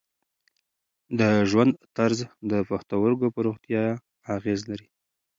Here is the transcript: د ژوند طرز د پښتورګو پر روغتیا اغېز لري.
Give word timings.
د 1.19 1.21
ژوند 1.49 1.73
طرز 1.97 2.19
د 2.51 2.53
پښتورګو 2.69 3.27
پر 3.35 3.41
روغتیا 3.47 3.83
اغېز 4.35 4.59
لري. 4.71 4.87